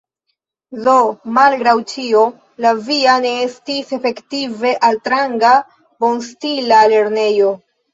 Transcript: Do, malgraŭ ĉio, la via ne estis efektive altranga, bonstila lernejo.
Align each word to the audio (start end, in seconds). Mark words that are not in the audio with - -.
Do, 0.87 0.95
malgraŭ 1.35 1.73
ĉio, 1.91 2.23
la 2.67 2.73
via 2.89 3.19
ne 3.29 3.35
estis 3.45 3.95
efektive 4.01 4.75
altranga, 4.93 5.57
bonstila 6.05 6.87
lernejo. 6.99 7.59